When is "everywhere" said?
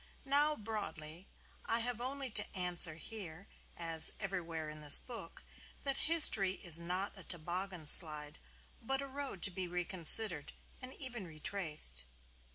4.19-4.67